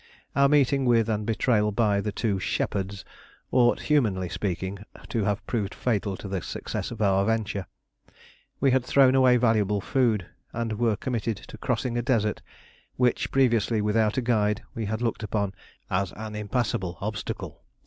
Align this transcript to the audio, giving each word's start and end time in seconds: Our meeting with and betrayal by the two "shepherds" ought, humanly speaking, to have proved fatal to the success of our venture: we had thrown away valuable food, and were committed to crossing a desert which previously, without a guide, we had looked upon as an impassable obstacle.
Our 0.35 0.49
meeting 0.49 0.85
with 0.85 1.07
and 1.09 1.27
betrayal 1.27 1.71
by 1.71 2.01
the 2.01 2.11
two 2.11 2.39
"shepherds" 2.39 3.05
ought, 3.51 3.81
humanly 3.81 4.29
speaking, 4.29 4.79
to 5.09 5.25
have 5.25 5.45
proved 5.45 5.75
fatal 5.75 6.17
to 6.17 6.27
the 6.27 6.41
success 6.41 6.89
of 6.89 7.03
our 7.03 7.23
venture: 7.23 7.67
we 8.59 8.71
had 8.71 8.83
thrown 8.83 9.13
away 9.13 9.37
valuable 9.37 9.79
food, 9.79 10.25
and 10.53 10.79
were 10.79 10.95
committed 10.95 11.37
to 11.37 11.55
crossing 11.59 11.99
a 11.99 12.01
desert 12.01 12.41
which 12.95 13.29
previously, 13.29 13.79
without 13.79 14.17
a 14.17 14.23
guide, 14.23 14.63
we 14.73 14.85
had 14.85 15.03
looked 15.03 15.21
upon 15.21 15.53
as 15.91 16.13
an 16.13 16.33
impassable 16.33 16.97
obstacle. 16.99 17.61